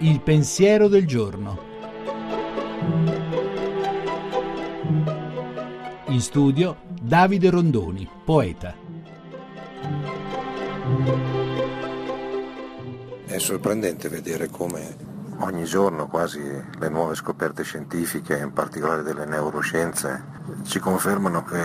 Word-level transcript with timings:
Il 0.00 0.20
pensiero 0.20 0.86
del 0.86 1.08
giorno. 1.08 1.58
In 6.06 6.20
studio 6.20 6.76
Davide 7.00 7.50
Rondoni, 7.50 8.08
poeta. 8.24 8.76
È 13.26 13.38
sorprendente 13.38 14.08
vedere 14.08 14.48
come 14.48 14.96
ogni 15.40 15.64
giorno 15.64 16.06
quasi 16.06 16.40
le 16.40 16.88
nuove 16.88 17.16
scoperte 17.16 17.64
scientifiche, 17.64 18.38
in 18.38 18.52
particolare 18.52 19.02
delle 19.02 19.24
neuroscienze, 19.24 20.24
ci 20.62 20.78
confermano 20.78 21.42
che 21.42 21.60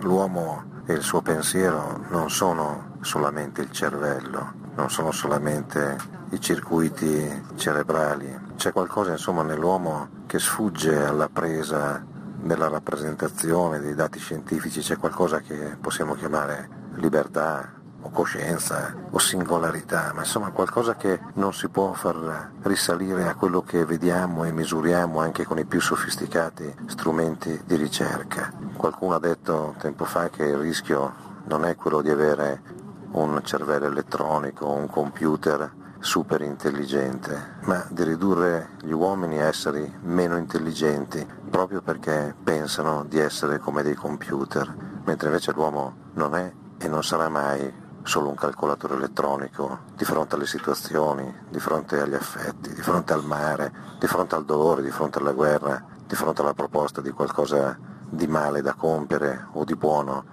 l'uomo 0.00 0.82
e 0.84 0.92
il 0.92 1.02
suo 1.02 1.22
pensiero 1.22 2.04
non 2.10 2.28
sono 2.28 2.98
solamente 3.00 3.62
il 3.62 3.70
cervello, 3.70 4.61
non 4.74 4.90
sono 4.90 5.10
solamente 5.10 5.96
i 6.30 6.40
circuiti 6.40 7.42
cerebrali, 7.56 8.54
c'è 8.56 8.72
qualcosa 8.72 9.10
insomma 9.10 9.42
nell'uomo 9.42 10.08
che 10.26 10.38
sfugge 10.38 11.04
alla 11.04 11.28
presa 11.28 12.04
della 12.40 12.68
rappresentazione 12.68 13.80
dei 13.80 13.94
dati 13.94 14.18
scientifici, 14.18 14.80
c'è 14.80 14.96
qualcosa 14.96 15.40
che 15.40 15.76
possiamo 15.80 16.14
chiamare 16.14 16.68
libertà, 16.94 17.80
o 18.02 18.10
coscienza 18.10 18.94
o 19.10 19.18
singolarità, 19.18 20.12
ma 20.14 20.20
insomma 20.20 20.50
qualcosa 20.50 20.96
che 20.96 21.20
non 21.34 21.52
si 21.52 21.68
può 21.68 21.92
far 21.92 22.50
risalire 22.62 23.28
a 23.28 23.34
quello 23.34 23.62
che 23.62 23.84
vediamo 23.84 24.44
e 24.44 24.52
misuriamo 24.52 25.20
anche 25.20 25.44
con 25.44 25.58
i 25.58 25.64
più 25.64 25.80
sofisticati 25.80 26.74
strumenti 26.86 27.60
di 27.64 27.76
ricerca. 27.76 28.52
Qualcuno 28.76 29.14
ha 29.14 29.20
detto 29.20 29.74
tempo 29.78 30.04
fa 30.04 30.28
che 30.30 30.44
il 30.44 30.56
rischio 30.56 31.30
non 31.44 31.64
è 31.64 31.76
quello 31.76 32.02
di 32.02 32.10
avere 32.10 32.80
un 33.12 33.40
cervello 33.42 33.86
elettronico, 33.86 34.68
un 34.68 34.88
computer 34.88 35.80
super 35.98 36.40
intelligente, 36.42 37.58
ma 37.62 37.86
di 37.88 38.02
ridurre 38.02 38.70
gli 38.82 38.90
uomini 38.90 39.40
a 39.40 39.46
esseri 39.46 39.90
meno 40.02 40.36
intelligenti 40.36 41.24
proprio 41.48 41.80
perché 41.80 42.34
pensano 42.42 43.04
di 43.04 43.18
essere 43.18 43.58
come 43.58 43.82
dei 43.82 43.94
computer, 43.94 44.74
mentre 45.04 45.28
invece 45.28 45.52
l'uomo 45.52 46.10
non 46.14 46.34
è 46.34 46.52
e 46.78 46.88
non 46.88 47.04
sarà 47.04 47.28
mai 47.28 47.80
solo 48.02 48.28
un 48.28 48.34
calcolatore 48.34 48.94
elettronico 48.94 49.80
di 49.94 50.04
fronte 50.04 50.34
alle 50.34 50.46
situazioni, 50.46 51.32
di 51.48 51.60
fronte 51.60 52.00
agli 52.00 52.14
affetti, 52.14 52.74
di 52.74 52.82
fronte 52.82 53.12
al 53.12 53.24
mare, 53.24 53.72
di 54.00 54.06
fronte 54.08 54.34
al 54.34 54.44
dolore, 54.44 54.82
di 54.82 54.90
fronte 54.90 55.18
alla 55.18 55.32
guerra, 55.32 55.84
di 56.04 56.14
fronte 56.16 56.40
alla 56.40 56.54
proposta 56.54 57.00
di 57.00 57.10
qualcosa 57.10 57.78
di 58.08 58.26
male 58.26 58.60
da 58.60 58.74
compiere 58.74 59.46
o 59.52 59.64
di 59.64 59.76
buono, 59.76 60.24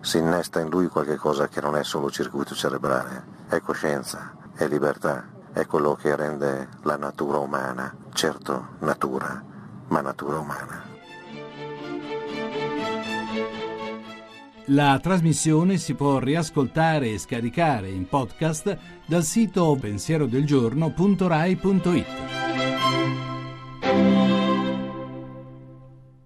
si 0.00 0.18
innesta 0.18 0.60
in 0.60 0.68
lui 0.68 0.88
qualche 0.88 1.16
cosa 1.16 1.48
che 1.48 1.60
non 1.60 1.76
è 1.76 1.84
solo 1.84 2.10
circuito 2.10 2.54
cerebrale, 2.54 3.46
è 3.48 3.60
coscienza, 3.60 4.32
è 4.54 4.66
libertà, 4.66 5.26
è 5.52 5.66
quello 5.66 5.94
che 5.94 6.14
rende 6.14 6.68
la 6.82 6.96
natura 6.96 7.38
umana, 7.38 7.94
certo 8.12 8.76
natura, 8.80 9.42
ma 9.88 10.00
natura 10.00 10.38
umana. 10.38 10.88
La 14.70 14.98
trasmissione 15.00 15.78
si 15.78 15.94
può 15.94 16.18
riascoltare 16.18 17.10
e 17.10 17.18
scaricare 17.18 17.88
in 17.88 18.06
podcast 18.06 18.76
dal 19.06 19.24
sito 19.24 19.74
pensierodelgiorno.rai.it. 19.80 22.47